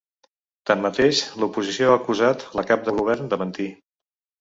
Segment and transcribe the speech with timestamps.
[0.69, 3.73] Tanmateix, l’oposició ha acusat la cap de govern de mentir.